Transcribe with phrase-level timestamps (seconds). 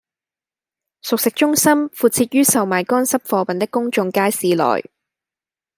[1.03, 4.89] 熟食中心附設於售賣乾濕貨品的公眾街市內